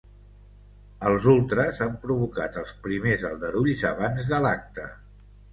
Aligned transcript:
Els 1.09 1.27
ultres 1.33 1.83
han 1.87 1.93
provocat 2.07 2.59
els 2.63 2.73
primers 2.87 3.29
aldarulls 3.33 3.87
abans 3.93 4.33
de 4.33 4.45
l’acte. 4.47 4.89